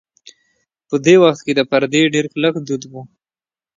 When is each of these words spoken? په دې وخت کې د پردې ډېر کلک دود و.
په 0.89 0.95
دې 1.05 1.15
وخت 1.23 1.41
کې 1.45 1.53
د 1.55 1.61
پردې 1.71 2.01
ډېر 2.15 2.25
کلک 2.33 2.53
دود 2.67 2.83
و. 2.91 2.93